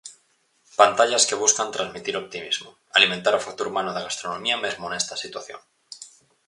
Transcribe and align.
Pantallas 0.79 1.27
que 1.27 1.35
buscan 1.41 1.69
transmitir 1.75 2.15
optimismo, 2.21 2.71
alimentar 2.97 3.33
o 3.35 3.43
factor 3.45 3.65
humano 3.67 3.91
da 3.93 4.05
gastronomía 4.07 4.61
mesmo 4.65 4.85
nesta 4.87 5.15
situación. 5.25 5.61